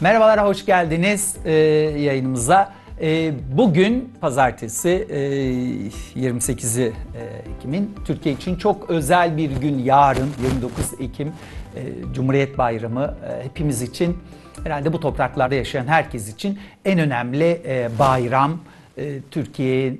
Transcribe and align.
Merhabalar, 0.00 0.44
hoş 0.44 0.66
geldiniz 0.66 1.36
e, 1.44 1.52
yayınımıza. 1.98 2.72
E, 3.00 3.32
bugün 3.52 4.12
pazartesi 4.20 5.06
e, 5.10 5.18
28 6.20 6.78
e, 6.78 6.92
Ekim'in 7.56 7.94
Türkiye 8.04 8.34
için 8.34 8.56
çok 8.56 8.90
özel 8.90 9.36
bir 9.36 9.50
gün 9.50 9.78
yarın 9.78 10.30
29 10.42 11.00
Ekim 11.00 11.28
e, 11.28 11.32
Cumhuriyet 12.14 12.58
Bayramı 12.58 13.14
e, 13.28 13.44
hepimiz 13.44 13.82
için 13.82 14.18
herhalde 14.64 14.92
bu 14.92 15.00
topraklarda 15.00 15.54
yaşayan 15.54 15.86
herkes 15.86 16.34
için 16.34 16.58
en 16.84 16.98
önemli 16.98 17.62
e, 17.66 17.88
bayram. 17.98 18.60
E, 18.98 19.20
Türkiye 19.30 19.96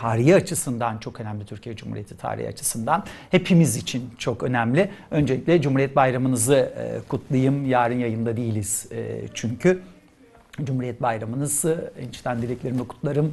tarihi 0.00 0.34
açısından 0.34 0.98
çok 0.98 1.20
önemli 1.20 1.44
Türkiye 1.44 1.76
Cumhuriyeti 1.76 2.16
tarihi 2.16 2.48
açısından 2.48 3.04
hepimiz 3.30 3.76
için 3.76 4.10
çok 4.18 4.42
önemli. 4.42 4.90
Öncelikle 5.10 5.62
Cumhuriyet 5.62 5.96
Bayramınızı 5.96 6.54
e, 6.54 7.08
kutlayayım. 7.08 7.66
Yarın 7.66 7.98
yayında 7.98 8.36
değiliz 8.36 8.86
e, 8.92 9.20
çünkü. 9.34 9.82
Cumhuriyet 10.64 11.02
Bayramınızı 11.02 11.92
enişten 12.00 12.42
dileklerimi 12.42 12.88
kutlarım. 12.88 13.32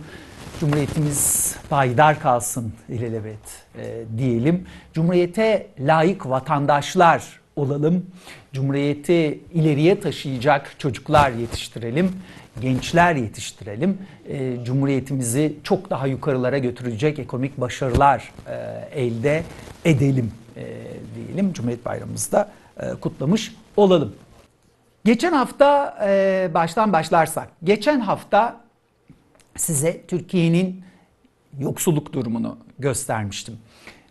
Cumhuriyetimiz 0.60 1.56
payidar 1.70 2.20
kalsın 2.20 2.74
ilelebet 2.90 3.66
e, 3.78 4.04
diyelim. 4.18 4.66
Cumhuriyete 4.94 5.68
layık 5.80 6.30
vatandaşlar 6.30 7.40
olalım. 7.56 8.06
Cumhuriyeti 8.54 9.40
ileriye 9.54 10.00
taşıyacak 10.00 10.80
çocuklar 10.80 11.32
yetiştirelim 11.32 12.12
gençler 12.62 13.16
yetiştirelim. 13.16 13.98
E, 14.28 14.64
Cumhuriyetimizi 14.64 15.56
çok 15.64 15.90
daha 15.90 16.08
yukarılara 16.08 16.58
götürecek 16.58 17.20
ekonomik 17.20 17.62
başarılar 17.62 18.34
e, 18.48 18.56
elde 19.02 19.44
edelim 19.86 20.32
e, 20.58 20.66
diyelim. 21.16 21.54
Cumhuriyet 21.54 21.86
Bayramımızda 21.86 22.52
e, 22.80 22.90
kutlamış 22.90 23.56
olalım. 23.78 24.16
Geçen 25.06 25.34
hafta 25.34 25.98
e, 26.08 26.50
baştan 26.54 26.94
başlarsak, 26.94 27.50
geçen 27.64 28.00
hafta 28.00 28.62
size 29.58 30.02
Türkiye'nin 30.08 30.84
yoksulluk 31.60 32.14
durumunu 32.14 32.58
göstermiştim. 32.80 33.58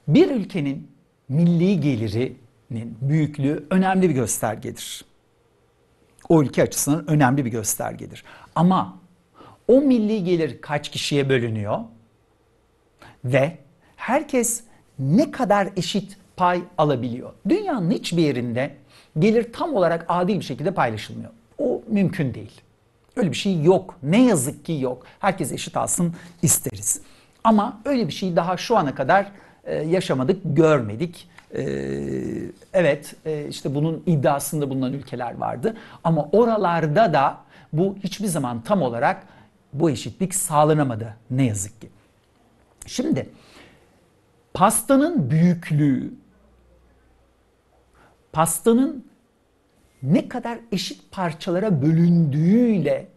Bir 0.09 0.31
ülkenin 0.31 0.91
milli 1.29 1.81
gelirinin 1.81 2.99
büyüklüğü 3.01 3.67
önemli 3.71 4.09
bir 4.09 4.15
göstergedir 4.15 5.05
o 6.29 6.43
ülke 6.43 6.63
açısından 6.63 7.11
önemli 7.11 7.45
bir 7.45 7.51
göstergedir. 7.51 8.25
Ama 8.55 8.99
o 9.69 9.81
milli 9.81 10.25
gelir 10.25 10.61
kaç 10.61 10.91
kişiye 10.91 11.29
bölünüyor 11.29 11.79
ve 13.25 13.59
herkes 13.97 14.65
ne 14.99 15.31
kadar 15.31 15.69
eşit 15.77 16.17
pay 16.37 16.63
alabiliyor? 16.79 17.33
Dünyanın 17.49 17.91
hiçbir 17.91 18.23
yerinde 18.23 18.77
gelir 19.19 19.53
tam 19.53 19.75
olarak 19.75 20.05
adil 20.09 20.39
bir 20.39 20.45
şekilde 20.45 20.71
paylaşılmıyor. 20.71 21.31
O 21.59 21.83
mümkün 21.89 22.35
değil. 22.35 22.61
Öyle 23.17 23.31
bir 23.31 23.37
şey 23.37 23.63
yok. 23.63 23.99
Ne 24.03 24.25
yazık 24.25 24.65
ki 24.65 24.73
yok. 24.73 25.07
Herkes 25.19 25.53
eşit 25.53 25.77
alsın 25.77 26.15
isteriz. 26.43 27.01
Ama 27.45 27.81
öyle 27.85 28.07
bir 28.09 28.13
şey 28.13 28.37
daha 28.37 28.57
şu 28.57 28.77
ana 28.77 28.95
kadar 28.95 29.33
e, 29.65 29.75
yaşamadık, 29.75 30.41
görmedik. 30.45 31.29
Ee, 31.57 32.51
evet 32.73 33.15
e, 33.27 33.49
işte 33.49 33.75
bunun 33.75 34.03
iddiasında 34.07 34.71
bulunan 34.71 34.93
ülkeler 34.93 35.35
vardı 35.35 35.77
ama 36.05 36.29
oralarda 36.33 37.13
da 37.13 37.39
bu 37.73 37.97
hiçbir 38.05 38.27
zaman 38.27 38.63
tam 38.63 38.83
olarak 38.83 39.27
bu 39.73 39.91
eşitlik 39.91 40.35
sağlanamadı 40.35 41.17
ne 41.31 41.47
yazık 41.47 41.81
ki. 41.81 41.89
Şimdi 42.87 43.29
pastanın 44.55 45.31
büyüklüğü 45.31 46.15
pastanın 48.33 49.05
ne 50.03 50.29
kadar 50.29 50.59
eşit 50.73 51.13
parçalara 51.13 51.83
bölündüğüyle 51.83 53.09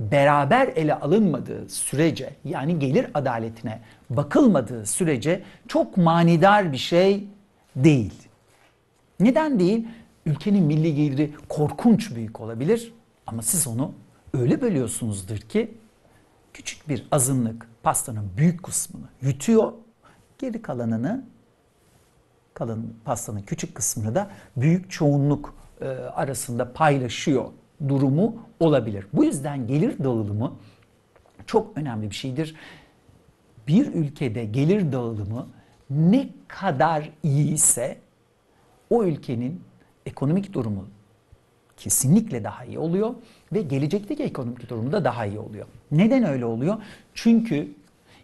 beraber 0.00 0.68
ele 0.68 0.94
alınmadığı 0.94 1.68
sürece 1.68 2.36
yani 2.44 2.78
gelir 2.78 3.06
adaletine 3.14 3.80
bakılmadığı 4.10 4.86
sürece 4.86 5.42
çok 5.68 5.96
manidar 5.96 6.72
bir 6.72 6.78
şey 6.78 7.28
değil. 7.76 8.14
Neden 9.20 9.58
değil? 9.58 9.88
Ülkenin 10.26 10.64
milli 10.64 10.94
geliri 10.94 11.34
korkunç 11.48 12.14
büyük 12.14 12.40
olabilir 12.40 12.94
ama 13.26 13.42
siz 13.42 13.66
onu 13.66 13.92
öyle 14.34 14.60
bölüyorsunuzdur 14.60 15.36
ki 15.36 15.78
küçük 16.52 16.88
bir 16.88 17.06
azınlık 17.10 17.68
pastanın 17.82 18.30
büyük 18.36 18.62
kısmını 18.62 19.06
yutuyor. 19.22 19.72
Geri 20.38 20.62
kalanını 20.62 21.24
kalan 22.54 22.86
pastanın 23.04 23.42
küçük 23.42 23.74
kısmını 23.74 24.14
da 24.14 24.30
büyük 24.56 24.90
çoğunluk 24.90 25.54
e, 25.80 25.88
arasında 25.88 26.72
paylaşıyor 26.72 27.44
durumu 27.88 28.36
olabilir. 28.60 29.06
Bu 29.12 29.24
yüzden 29.24 29.66
gelir 29.66 30.04
dağılımı 30.04 30.52
çok 31.46 31.78
önemli 31.78 32.10
bir 32.10 32.14
şeydir. 32.14 32.54
Bir 33.68 33.86
ülkede 33.86 34.44
gelir 34.44 34.92
dağılımı 34.92 35.48
ne 35.90 36.28
kadar 36.48 37.10
iyi 37.22 37.52
ise 37.52 37.98
o 38.90 39.04
ülkenin 39.04 39.60
ekonomik 40.06 40.52
durumu 40.52 40.84
kesinlikle 41.76 42.44
daha 42.44 42.64
iyi 42.64 42.78
oluyor 42.78 43.14
ve 43.52 43.62
gelecekteki 43.62 44.22
ekonomik 44.22 44.70
durumu 44.70 44.92
da 44.92 45.04
daha 45.04 45.26
iyi 45.26 45.38
oluyor. 45.38 45.66
Neden 45.90 46.24
öyle 46.24 46.44
oluyor? 46.44 46.76
Çünkü 47.14 47.68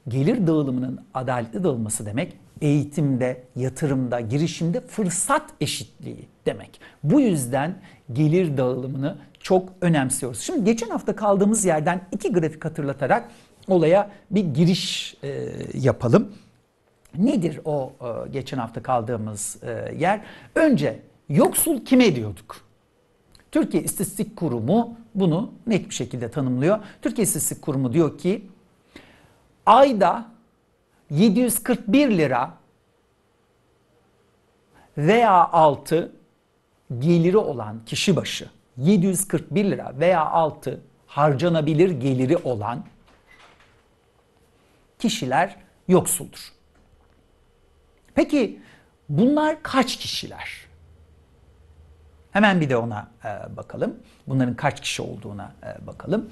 gelir 0.09 0.47
dağılımının 0.47 1.01
adaletli 1.15 1.65
dağılması 1.65 2.07
demek 2.07 2.37
eğitimde, 2.61 3.43
yatırımda, 3.57 4.21
girişimde 4.21 4.81
fırsat 4.81 5.51
eşitliği 5.61 6.29
demek. 6.47 6.81
Bu 7.05 7.21
yüzden 7.21 7.75
gelir 8.13 8.57
dağılımını 8.57 9.17
çok 9.41 9.69
önemsiyoruz. 9.81 10.41
Şimdi 10.41 10.65
geçen 10.65 10.91
hafta 10.91 11.17
kaldığımız 11.17 11.65
yerden 11.65 12.01
iki 12.13 12.33
grafik 12.33 12.65
hatırlatarak 12.65 13.31
olaya 13.69 14.11
bir 14.31 14.45
giriş 14.45 15.17
e, 15.23 15.53
yapalım. 15.75 16.33
Nedir 17.19 17.61
o 17.65 17.93
e, 18.01 18.29
geçen 18.29 18.59
hafta 18.59 18.83
kaldığımız 18.83 19.57
e, 19.63 19.95
yer? 19.99 20.21
Önce 20.55 20.99
yoksul 21.29 21.85
kime 21.85 22.17
diyorduk? 22.17 22.61
Türkiye 23.53 23.83
İstatistik 23.83 24.37
Kurumu 24.37 24.97
bunu 25.15 25.53
net 25.67 25.89
bir 25.89 25.95
şekilde 25.95 26.31
tanımlıyor. 26.31 26.79
Türkiye 27.03 27.23
İstatistik 27.23 27.63
Kurumu 27.63 27.93
diyor 27.93 28.19
ki 28.19 28.49
ayda 29.67 30.27
741 31.11 32.11
lira 32.11 32.55
veya 34.99 35.49
altı 35.49 36.13
geliri 36.99 37.37
olan 37.37 37.81
kişi 37.87 38.17
başı 38.17 38.51
741 38.77 39.65
lira 39.65 39.93
veya 39.99 40.27
altı 40.27 40.81
harcanabilir 41.07 41.91
geliri 41.91 42.37
olan 42.37 42.85
kişiler 44.99 45.57
yoksuldur. 45.89 46.53
Peki 48.15 48.61
bunlar 49.09 49.63
kaç 49.63 49.97
kişiler? 49.97 50.71
Hemen 52.31 52.61
bir 52.61 52.71
de 52.71 52.77
ona 52.77 53.09
e, 53.25 53.57
bakalım. 53.57 53.97
Bunların 54.27 54.55
kaç 54.55 54.81
kişi 54.81 55.03
olduğuna 55.03 55.53
e, 55.63 55.87
bakalım. 55.87 56.31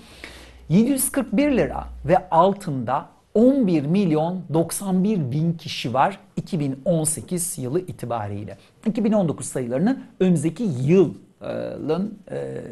741 0.69 1.57
lira 1.57 1.87
ve 2.05 2.29
altında 2.31 3.09
11 3.35 3.83
milyon 3.83 4.45
91 4.55 5.33
bin 5.33 5.53
kişi 5.53 5.95
var 5.95 6.21
2018 6.37 7.59
yılı 7.59 7.81
itibariyle. 7.81 8.59
2019 8.87 9.47
sayılarını 9.47 10.03
önümüzdeki 10.21 10.63
yılın 11.41 12.19
e, 12.31 12.63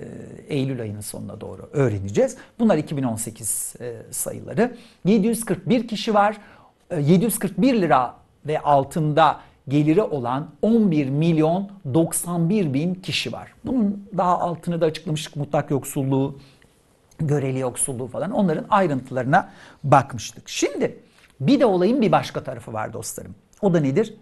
Eylül 0.48 0.80
ayının 0.80 1.00
sonuna 1.00 1.40
doğru 1.40 1.70
öğreneceğiz. 1.72 2.36
Bunlar 2.58 2.76
2018 2.76 3.74
e, 3.80 4.02
sayıları. 4.10 4.76
741 5.04 5.88
kişi 5.88 6.14
var. 6.14 6.38
E, 6.90 7.00
741 7.00 7.74
lira 7.74 8.14
ve 8.46 8.60
altında 8.60 9.40
geliri 9.68 10.02
olan 10.02 10.50
11 10.62 11.08
milyon 11.08 11.70
91 11.94 12.74
bin 12.74 12.94
kişi 12.94 13.32
var. 13.32 13.54
Bunun 13.64 14.08
daha 14.16 14.40
altını 14.40 14.80
da 14.80 14.86
açıklamıştık 14.86 15.36
mutlak 15.36 15.70
yoksulluğu, 15.70 16.38
göreli 17.18 17.58
yoksulluğu 17.58 18.06
falan 18.06 18.30
onların 18.30 18.66
ayrıntılarına 18.70 19.50
bakmıştık. 19.84 20.48
Şimdi 20.48 20.98
bir 21.40 21.60
de 21.60 21.66
olayın 21.66 22.02
bir 22.02 22.12
başka 22.12 22.44
tarafı 22.44 22.72
var 22.72 22.92
dostlarım. 22.92 23.34
O 23.62 23.74
da 23.74 23.80
nedir? 23.80 24.14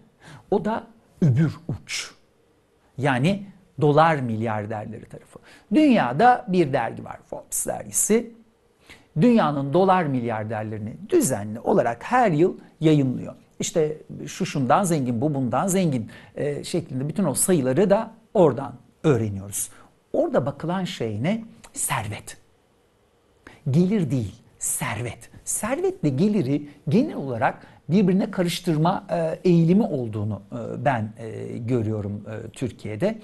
O 0.51 0.65
da 0.65 0.83
öbür 1.21 1.57
uç. 1.67 2.11
Yani 2.97 3.45
dolar 3.81 4.15
milyarderleri 4.15 5.05
tarafı. 5.05 5.39
Dünyada 5.73 6.45
bir 6.47 6.73
dergi 6.73 7.05
var 7.05 7.19
Forbes 7.25 7.67
dergisi. 7.67 8.31
Dünyanın 9.21 9.73
dolar 9.73 10.03
milyarderlerini 10.03 10.93
düzenli 11.09 11.59
olarak 11.59 12.03
her 12.03 12.31
yıl 12.31 12.57
yayınlıyor. 12.79 13.35
İşte 13.59 13.97
şu 14.27 14.45
şundan 14.45 14.83
zengin, 14.83 15.21
bu 15.21 15.33
bundan 15.33 15.67
zengin 15.67 16.09
e, 16.35 16.63
şeklinde 16.63 17.09
bütün 17.09 17.23
o 17.23 17.33
sayıları 17.33 17.89
da 17.89 18.11
oradan 18.33 18.73
öğreniyoruz. 19.03 19.69
Orada 20.13 20.45
bakılan 20.45 20.83
şey 20.83 21.23
ne? 21.23 21.43
Servet. 21.73 22.37
Gelir 23.71 24.11
değil, 24.11 24.35
servet. 24.59 25.29
Servetle 25.43 26.09
geliri 26.09 26.69
genel 26.89 27.15
olarak 27.15 27.67
birbirine 27.89 28.31
karıştırma 28.31 29.05
e, 29.09 29.49
eğilimi 29.49 29.83
olduğunu 29.83 30.41
e, 30.51 30.85
ben 30.85 31.13
e, 31.17 31.57
görüyorum 31.57 32.23
Türkiye'de. 32.53 33.19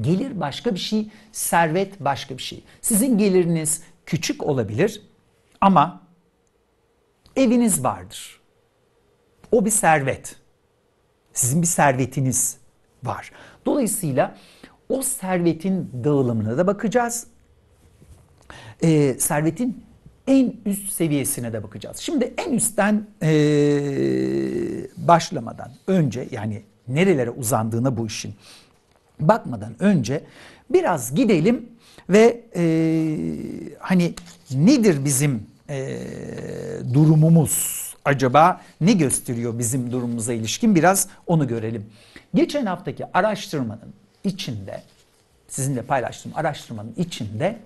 Gelir 0.00 0.40
başka 0.40 0.74
bir 0.74 0.80
şey, 0.80 1.10
servet 1.32 2.00
başka 2.00 2.38
bir 2.38 2.42
şey. 2.42 2.64
Sizin 2.80 3.18
geliriniz 3.18 3.82
küçük 4.06 4.42
olabilir 4.42 5.02
ama 5.60 6.00
eviniz 7.36 7.84
vardır. 7.84 8.40
O 9.52 9.64
bir 9.64 9.70
servet. 9.70 10.36
Sizin 11.32 11.62
bir 11.62 11.66
servetiniz 11.66 12.56
var. 13.04 13.32
Dolayısıyla 13.66 14.36
o 14.88 15.02
servetin 15.02 15.90
dağılımına 16.04 16.58
da 16.58 16.66
bakacağız. 16.66 17.26
Ee, 18.82 19.16
servetin 19.18 19.84
en 20.26 20.54
üst 20.66 20.92
seviyesine 20.92 21.52
de 21.52 21.62
bakacağız. 21.62 21.96
Şimdi 21.96 22.34
en 22.38 22.52
üstten 22.52 23.06
ee, 23.22 23.28
başlamadan 24.96 25.70
önce 25.86 26.28
yani 26.30 26.62
nerelere 26.88 27.30
uzandığına 27.30 27.96
bu 27.96 28.06
işin 28.06 28.34
bakmadan 29.28 29.82
önce 29.82 30.24
biraz 30.70 31.14
gidelim 31.14 31.68
ve 32.08 32.40
e, 32.56 32.62
hani 33.78 34.14
nedir 34.50 35.04
bizim 35.04 35.46
e, 35.70 35.98
durumumuz 36.94 37.80
acaba 38.04 38.60
ne 38.80 38.92
gösteriyor 38.92 39.58
bizim 39.58 39.92
durumumuza 39.92 40.32
ilişkin 40.32 40.74
biraz 40.74 41.08
onu 41.26 41.48
görelim. 41.48 41.86
Geçen 42.34 42.66
haftaki 42.66 43.16
araştırmanın 43.16 43.94
içinde 44.24 44.82
sizinle 45.48 45.82
paylaştığım 45.82 46.32
araştırmanın 46.34 46.94
içinde 46.96 47.58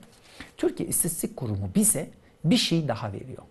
Türkiye 0.57 0.89
İstatistik 0.89 1.37
Kurumu 1.37 1.71
bize 1.75 2.09
bir 2.45 2.57
şey 2.57 2.89
daha 2.89 3.13
veriyor. 3.13 3.43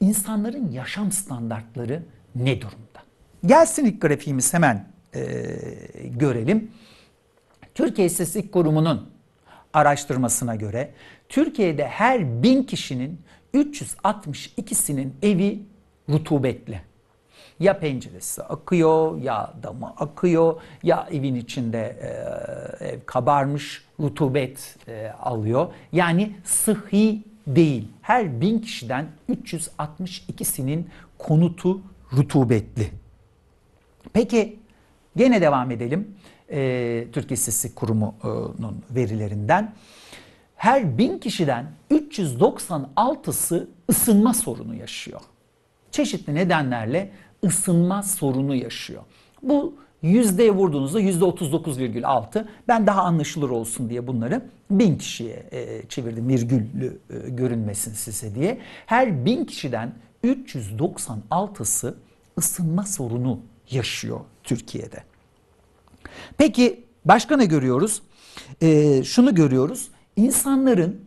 İnsanların 0.00 0.72
yaşam 0.72 1.12
standartları 1.12 2.02
ne 2.34 2.60
durumda? 2.60 3.02
Gelsin 3.46 3.84
ilk 3.84 4.00
grafiğimiz 4.00 4.54
hemen 4.54 4.86
e, 5.14 5.20
görelim. 6.04 6.70
Türkiye 7.74 8.06
İstatistik 8.06 8.52
Kurumu'nun 8.52 9.10
araştırmasına 9.72 10.54
göre 10.54 10.90
Türkiye'de 11.28 11.88
her 11.88 12.42
bin 12.42 12.62
kişinin 12.62 13.20
362'sinin 13.54 15.14
evi 15.22 15.62
rutubetli. 16.08 16.80
Ya 17.60 17.78
penceresi 17.78 18.42
akıyor 18.42 19.20
ya 19.20 19.54
damı 19.62 19.86
akıyor 19.86 20.60
ya 20.82 21.08
evin 21.10 21.34
içinde 21.34 21.96
e, 22.80 22.86
ev 22.86 23.00
kabarmış 23.06 23.84
rutubet 24.00 24.76
e, 24.88 25.08
alıyor. 25.08 25.66
Yani 25.92 26.36
sıhhi 26.44 27.22
değil. 27.46 27.88
Her 28.02 28.40
bin 28.40 28.58
kişiden 28.58 29.06
362'sinin 29.30 30.86
konutu 31.18 31.80
rutubetli. 32.16 32.90
Peki 34.12 34.58
gene 35.16 35.40
devam 35.40 35.70
edelim. 35.70 36.14
E, 36.52 37.06
Türkiye 37.12 37.34
İstatistik 37.34 37.76
Kurumu'nun 37.76 38.82
verilerinden. 38.90 39.74
Her 40.56 40.98
bin 40.98 41.18
kişiden 41.18 41.66
396'sı 41.90 43.68
ısınma 43.90 44.34
sorunu 44.34 44.74
yaşıyor. 44.74 45.20
Çeşitli 45.90 46.34
nedenlerle 46.34 47.10
ısınma 47.44 48.02
sorunu 48.02 48.54
yaşıyor. 48.54 49.02
Bu 49.42 49.74
yüzdeye 50.02 50.50
vurduğunuzda 50.50 51.00
yüzde 51.00 51.24
39,6. 51.24 52.44
Ben 52.68 52.86
daha 52.86 53.02
anlaşılır 53.02 53.50
olsun 53.50 53.90
diye 53.90 54.06
bunları 54.06 54.42
bin 54.70 54.98
kişiye 54.98 55.46
e, 55.52 55.82
çevirdim 55.88 56.28
virgüllü 56.28 56.98
e, 57.10 57.28
görünmesin 57.28 57.92
size 57.92 58.34
diye. 58.34 58.58
Her 58.86 59.24
bin 59.24 59.44
kişiden 59.44 59.92
396'sı 60.24 61.94
ısınma 62.38 62.86
sorunu 62.86 63.40
yaşıyor 63.70 64.20
Türkiye'de. 64.42 65.11
Peki 66.38 66.84
başka 67.04 67.36
ne 67.36 67.44
görüyoruz? 67.44 68.02
E, 68.60 69.02
şunu 69.04 69.34
görüyoruz. 69.34 69.88
İnsanların 70.16 71.00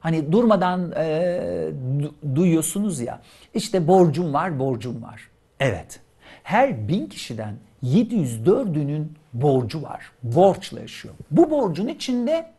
hani 0.00 0.32
durmadan 0.32 0.92
e, 0.96 1.70
du, 2.02 2.14
duyuyorsunuz 2.34 3.00
ya 3.00 3.22
işte 3.54 3.88
borcum 3.88 4.32
var 4.32 4.58
borcum 4.58 5.02
var. 5.02 5.28
Evet 5.60 6.00
her 6.42 6.88
bin 6.88 7.06
kişiden 7.06 7.54
704'ünün 7.84 9.06
borcu 9.32 9.82
var. 9.82 10.12
Borçla 10.22 10.80
yaşıyor. 10.80 11.14
Bu 11.30 11.50
borcun 11.50 11.88
içinde 11.88 12.52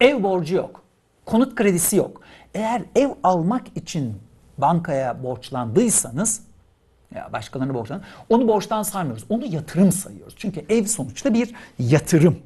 ev 0.00 0.22
borcu 0.22 0.54
yok. 0.54 0.82
Konut 1.26 1.54
kredisi 1.54 1.96
yok. 1.96 2.20
Eğer 2.54 2.82
ev 2.94 3.10
almak 3.22 3.76
için 3.76 4.14
bankaya 4.58 5.22
borçlandıysanız 5.22 6.42
ya 7.14 7.32
başkalarına 7.32 7.74
borçlan. 7.74 8.02
Onu 8.28 8.48
borçtan 8.48 8.82
saymıyoruz. 8.82 9.24
Onu 9.28 9.46
yatırım 9.46 9.92
sayıyoruz. 9.92 10.34
Çünkü 10.36 10.64
ev 10.68 10.84
sonuçta 10.84 11.34
bir 11.34 11.54
yatırım. 11.78 12.38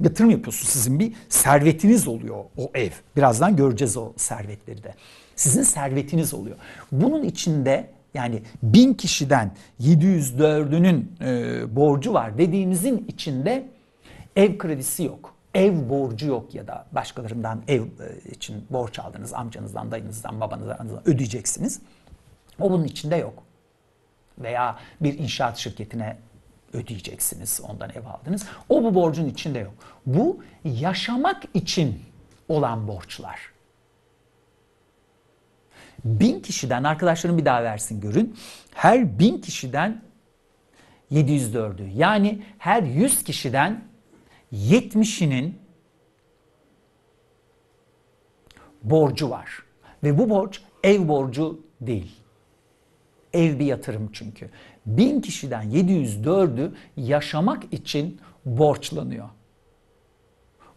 Yatırım 0.00 0.30
yapıyorsunuz. 0.30 0.68
Sizin 0.72 0.98
bir 0.98 1.12
servetiniz 1.28 2.08
oluyor 2.08 2.44
o 2.56 2.70
ev. 2.74 2.90
Birazdan 3.16 3.56
göreceğiz 3.56 3.96
o 3.96 4.12
servetleri 4.16 4.82
de. 4.82 4.94
Sizin 5.36 5.62
servetiniz 5.62 6.34
oluyor. 6.34 6.56
Bunun 6.92 7.22
içinde 7.22 7.90
yani 8.14 8.42
bin 8.62 8.94
kişiden 8.94 9.52
704'ünün 9.80 11.12
e, 11.20 11.76
borcu 11.76 12.14
var 12.14 12.38
dediğimizin 12.38 13.04
içinde 13.08 13.68
ev 14.36 14.58
kredisi 14.58 15.04
yok. 15.04 15.34
Ev 15.54 15.88
borcu 15.88 16.26
yok 16.26 16.54
ya 16.54 16.66
da 16.66 16.86
başkalarından 16.92 17.62
ev 17.68 17.82
e, 17.82 18.30
için 18.30 18.64
borç 18.70 18.98
aldınız 18.98 19.32
amcanızdan, 19.32 19.90
dayınızdan, 19.90 20.40
babanızdan 20.40 20.88
ödeyeceksiniz. 21.04 21.80
O 22.60 22.70
bunun 22.70 22.84
içinde 22.84 23.16
yok 23.16 23.42
veya 24.38 24.78
bir 25.00 25.18
inşaat 25.18 25.56
şirketine 25.56 26.16
ödeyeceksiniz. 26.72 27.60
Ondan 27.68 27.90
ev 27.90 28.06
aldınız. 28.06 28.46
O 28.68 28.84
bu 28.84 28.94
borcun 28.94 29.28
içinde 29.28 29.58
yok. 29.58 29.74
Bu 30.06 30.42
yaşamak 30.64 31.42
için 31.54 32.02
olan 32.48 32.88
borçlar. 32.88 33.52
Bin 36.04 36.40
kişiden 36.40 36.84
arkadaşlarım 36.84 37.38
bir 37.38 37.44
daha 37.44 37.62
versin 37.62 38.00
görün. 38.00 38.36
Her 38.74 39.18
bin 39.18 39.38
kişiden 39.38 40.02
704'ü 41.12 41.88
yani 41.88 42.42
her 42.58 42.82
100 42.82 43.24
kişiden 43.24 43.84
70'inin 44.52 45.58
borcu 48.82 49.30
var. 49.30 49.62
Ve 50.02 50.18
bu 50.18 50.30
borç 50.30 50.62
ev 50.82 51.08
borcu 51.08 51.60
değil. 51.80 52.21
Ev 53.34 53.58
bir 53.58 53.64
yatırım 53.64 54.10
çünkü. 54.12 54.50
Bin 54.86 55.20
kişiden 55.20 55.70
704'ü 55.70 56.72
yaşamak 56.96 57.72
için 57.72 58.20
borçlanıyor. 58.44 59.28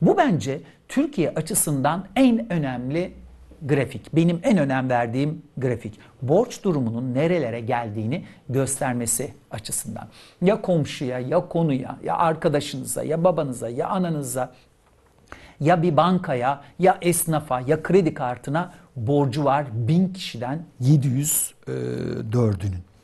Bu 0.01 0.17
bence 0.17 0.61
Türkiye 0.87 1.29
açısından 1.29 2.07
en 2.15 2.53
önemli 2.53 3.13
grafik. 3.61 4.15
Benim 4.15 4.39
en 4.43 4.57
önem 4.57 4.89
verdiğim 4.89 5.41
grafik. 5.57 5.99
Borç 6.21 6.63
durumunun 6.63 7.13
nerelere 7.13 7.59
geldiğini 7.59 8.25
göstermesi 8.49 9.33
açısından. 9.51 10.07
Ya 10.41 10.61
komşuya, 10.61 11.19
ya 11.19 11.47
konuya, 11.47 11.99
ya 12.03 12.17
arkadaşınıza, 12.17 13.03
ya 13.03 13.23
babanıza, 13.23 13.69
ya 13.69 13.87
ananıza, 13.87 14.53
ya 15.59 15.81
bir 15.81 15.97
bankaya, 15.97 16.61
ya 16.79 16.97
esnafa, 17.01 17.61
ya 17.61 17.83
kredi 17.83 18.13
kartına 18.13 18.73
borcu 18.95 19.45
var 19.45 19.65
bin 19.73 20.13
kişiden 20.13 20.65
704'ünün. 20.81 22.75
E, 22.75 22.95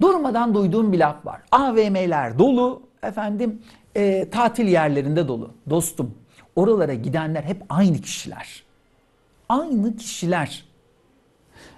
Durmadan 0.00 0.54
duyduğum 0.54 0.92
bir 0.92 0.98
laf 0.98 1.26
var. 1.26 1.40
AVM'ler 1.52 2.38
dolu, 2.38 2.82
efendim 3.02 3.62
e, 3.94 4.30
tatil 4.30 4.66
yerlerinde 4.66 5.28
dolu. 5.28 5.50
Dostum, 5.70 6.14
oralara 6.56 6.94
gidenler 6.94 7.42
hep 7.42 7.62
aynı 7.68 8.00
kişiler. 8.00 8.64
Aynı 9.48 9.96
kişiler. 9.96 10.64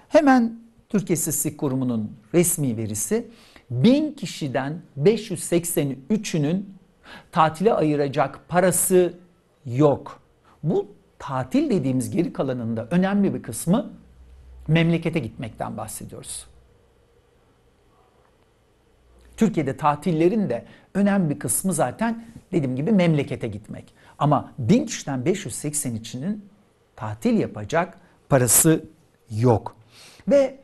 Hemen 0.09 0.59
Türkiye 0.89 1.13
İstatistik 1.17 1.57
Kurumu'nun 1.57 2.11
resmi 2.33 2.77
verisi 2.77 3.27
bin 3.71 4.11
kişiden 4.11 4.81
583'ünün 5.01 6.65
tatile 7.31 7.73
ayıracak 7.73 8.39
parası 8.47 9.13
yok. 9.65 10.19
Bu 10.63 10.87
tatil 11.19 11.69
dediğimiz 11.69 12.11
geri 12.11 12.33
kalanında 12.33 12.87
önemli 12.91 13.33
bir 13.33 13.43
kısmı 13.43 13.93
memlekete 14.67 15.19
gitmekten 15.19 15.77
bahsediyoruz. 15.77 16.47
Türkiye'de 19.37 19.77
tatillerin 19.77 20.49
de 20.49 20.65
önemli 20.93 21.29
bir 21.29 21.39
kısmı 21.39 21.73
zaten 21.73 22.25
dediğim 22.51 22.75
gibi 22.75 22.91
memlekete 22.91 23.47
gitmek. 23.47 23.93
Ama 24.19 24.51
1000 24.57 24.85
kişiden 24.85 25.19
583'ünün 25.19 26.45
tatil 26.95 27.37
yapacak 27.39 27.97
parası 28.29 28.85
yok. 29.29 29.75
Ve 30.27 30.59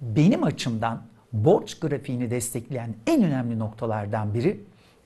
benim 0.00 0.44
açımdan 0.44 1.02
borç 1.32 1.78
grafiğini 1.78 2.30
destekleyen 2.30 2.94
en 3.06 3.22
önemli 3.22 3.58
noktalardan 3.58 4.34
biri 4.34 4.60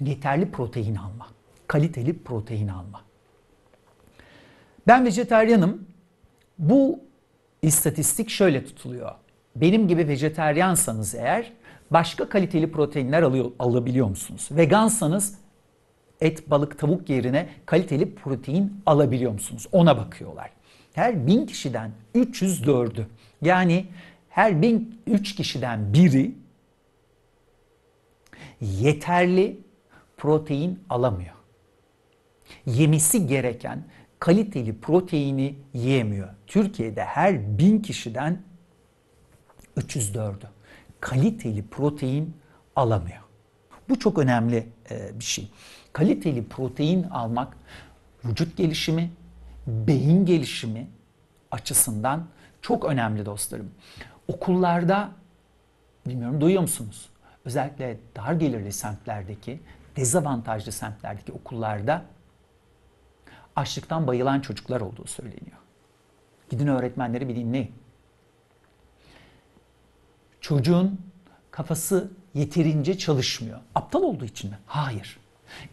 yeterli 0.07 0.51
protein 0.51 0.95
alma. 0.95 1.27
Kaliteli 1.67 2.19
protein 2.19 2.69
alma. 2.69 3.01
Ben 4.87 5.05
vejeteryanım. 5.05 5.87
Bu 6.59 7.01
istatistik 7.63 8.31
şöyle 8.31 8.65
tutuluyor. 8.65 9.11
Benim 9.57 9.89
gibi 9.89 10.09
vejeteryansanız 10.09 11.15
eğer 11.15 11.53
başka 11.91 12.29
kaliteli 12.29 12.73
proteinler 12.73 13.23
alıyor, 13.23 13.51
alabiliyor 13.59 14.09
musunuz? 14.09 14.49
Vegansanız 14.51 15.39
et, 16.21 16.51
balık, 16.51 16.79
tavuk 16.79 17.09
yerine 17.11 17.49
kaliteli 17.67 18.15
protein 18.15 18.83
alabiliyor 18.87 19.33
musunuz? 19.33 19.67
Ona 19.73 19.99
bakıyorlar. 19.99 20.51
Her 20.93 21.27
bin 21.27 21.47
kişiden 21.47 21.91
304'ü 22.15 23.05
yani 23.43 23.87
her 24.29 24.63
bin 24.63 25.01
3 25.07 25.35
kişiden 25.35 25.93
biri 25.95 26.35
yeterli 28.61 29.59
protein 30.25 30.85
alamıyor. 30.91 31.35
Yemesi 32.67 33.27
gereken 33.27 33.85
kaliteli 34.19 34.81
proteini 34.81 35.55
yiyemiyor. 35.75 36.29
Türkiye'de 36.47 37.05
her 37.05 37.59
bin 37.59 37.79
kişiden 37.79 38.43
304'ü 39.77 40.47
kaliteli 41.01 41.67
protein 41.67 42.37
alamıyor. 42.77 43.23
Bu 43.89 43.99
çok 43.99 44.19
önemli 44.19 44.67
e, 44.91 45.19
bir 45.19 45.25
şey. 45.25 45.51
Kaliteli 45.93 46.49
protein 46.49 47.03
almak 47.03 47.57
vücut 48.25 48.57
gelişimi, 48.57 49.11
beyin 49.67 50.27
gelişimi 50.27 50.87
açısından 51.51 52.27
çok 52.63 52.85
önemli 52.85 53.27
dostlarım. 53.27 53.71
Okullarda 54.29 55.11
bilmiyorum 56.07 56.41
duyuyor 56.41 56.63
musunuz? 56.63 57.09
Özellikle 57.45 57.99
dar 58.17 58.33
gelirli 58.33 58.73
semtlerdeki, 58.73 59.61
dezavantajlı 59.97 60.73
semtlerdeki 60.73 61.33
okullarda 61.33 62.03
açlıktan 63.57 64.07
bayılan 64.07 64.41
çocuklar 64.41 64.81
olduğu 64.81 65.07
söyleniyor. 65.07 65.59
Gidin 66.51 66.67
öğretmenleri 66.67 67.29
bir 67.29 67.37
dinleyin. 67.37 67.73
Çocuğun 70.41 71.01
kafası 71.51 72.11
yeterince 72.35 72.99
çalışmıyor. 72.99 73.61
Aptal 73.75 74.03
olduğu 74.03 74.25
için 74.25 74.51
mi? 74.51 74.59
Hayır. 74.67 75.19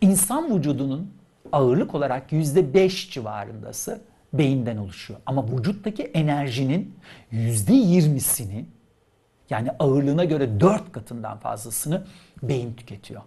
İnsan 0.01 0.57
vücudunun 0.57 1.13
ağırlık 1.51 1.95
olarak 1.95 2.31
yüzde 2.31 2.73
beş 2.73 3.11
civarındası 3.11 4.01
beyinden 4.33 4.77
oluşuyor. 4.77 5.19
Ama 5.25 5.47
vücuttaki 5.51 6.03
enerjinin 6.03 6.95
yüzde 7.31 7.73
yirmisini 7.73 8.65
yani 9.49 9.71
ağırlığına 9.79 10.25
göre 10.25 10.59
dört 10.59 10.91
katından 10.91 11.37
fazlasını 11.37 12.05
beyin 12.43 12.73
tüketiyor. 12.73 13.21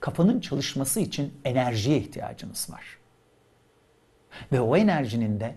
Kafanın 0.00 0.40
çalışması 0.40 1.00
için 1.00 1.34
enerjiye 1.44 1.98
ihtiyacınız 1.98 2.70
var. 2.70 2.98
Ve 4.52 4.60
o 4.60 4.76
enerjinin 4.76 5.40
de 5.40 5.54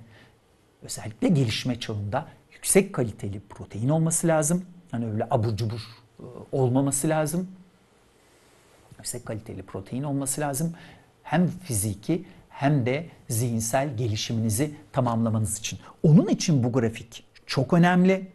özellikle 0.81 1.27
gelişme 1.27 1.79
çağında 1.79 2.27
yüksek 2.53 2.93
kaliteli 2.93 3.39
protein 3.49 3.89
olması 3.89 4.27
lazım. 4.27 4.65
Hani 4.91 5.05
öyle 5.11 5.27
abur 5.31 5.57
cubur 5.57 5.79
e, 6.19 6.23
olmaması 6.51 7.09
lazım. 7.09 7.47
Yüksek 8.97 9.25
kaliteli 9.25 9.63
protein 9.63 10.03
olması 10.03 10.41
lazım. 10.41 10.73
Hem 11.23 11.47
fiziki 11.47 12.25
hem 12.49 12.85
de 12.85 13.09
zihinsel 13.29 13.97
gelişiminizi 13.97 14.75
tamamlamanız 14.91 15.59
için. 15.59 15.79
Onun 16.03 16.27
için 16.27 16.63
bu 16.63 16.71
grafik 16.71 17.23
çok 17.45 17.73
önemli. 17.73 18.27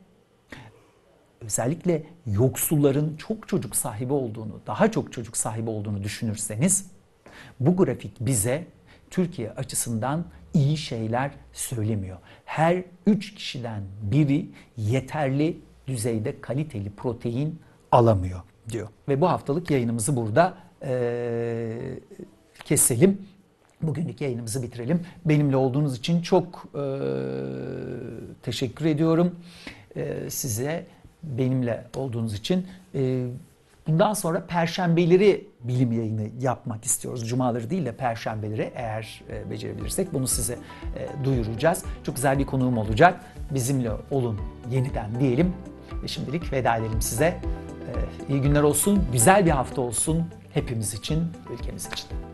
Özellikle 1.44 2.02
yoksulların 2.26 3.16
çok 3.16 3.48
çocuk 3.48 3.76
sahibi 3.76 4.12
olduğunu, 4.12 4.60
daha 4.66 4.90
çok 4.90 5.12
çocuk 5.12 5.36
sahibi 5.36 5.70
olduğunu 5.70 6.02
düşünürseniz 6.02 6.90
bu 7.60 7.76
grafik 7.76 8.20
bize 8.20 8.66
Türkiye 9.10 9.50
açısından 9.50 10.24
iyi 10.54 10.76
şeyler 10.76 11.30
söylemiyor. 11.52 12.18
Her 12.44 12.84
üç 13.06 13.34
kişiden 13.34 13.82
biri 14.02 14.48
yeterli 14.76 15.58
düzeyde 15.86 16.40
kaliteli 16.40 16.90
protein 16.90 17.60
alamıyor 17.92 18.40
diyor. 18.70 18.88
Ve 19.08 19.20
bu 19.20 19.28
haftalık 19.28 19.70
yayınımızı 19.70 20.16
burada 20.16 20.54
ee, 20.86 21.98
keselim. 22.64 23.18
Bugünlük 23.82 24.20
yayınımızı 24.20 24.62
bitirelim. 24.62 25.00
Benimle 25.24 25.56
olduğunuz 25.56 25.98
için 25.98 26.22
çok 26.22 26.64
e, 26.74 26.84
teşekkür 28.42 28.84
ediyorum. 28.84 29.36
E, 29.96 30.30
size 30.30 30.86
benimle 31.38 31.84
olduğunuz 31.96 32.34
için. 32.34 32.66
E, 32.94 33.26
bundan 33.86 34.12
sonra 34.12 34.46
perşembeleri 34.46 35.46
bilim 35.60 35.92
yayını 35.92 36.28
yapmak 36.40 36.84
istiyoruz. 36.84 37.28
Cumaları 37.28 37.70
değil 37.70 37.84
de 37.84 37.92
perşembeleri 37.92 38.72
eğer 38.74 39.22
e, 39.30 39.50
becerebilirsek 39.50 40.14
bunu 40.14 40.26
size 40.26 40.58
e, 40.96 41.24
duyuracağız. 41.24 41.84
Çok 42.02 42.16
güzel 42.16 42.38
bir 42.38 42.46
konuğum 42.46 42.78
olacak. 42.78 43.20
Bizimle 43.50 43.90
olun 44.10 44.40
yeniden 44.70 45.20
diyelim. 45.20 45.54
Ve 46.02 46.08
şimdilik 46.08 46.52
veda 46.52 46.76
edelim 46.76 47.02
size. 47.02 47.24
E, 47.26 47.42
iyi 48.28 48.40
günler 48.40 48.62
olsun, 48.62 49.04
güzel 49.12 49.46
bir 49.46 49.50
hafta 49.50 49.80
olsun 49.80 50.24
hepimiz 50.52 50.94
için, 50.94 51.24
ülkemiz 51.52 51.86
için. 51.86 52.33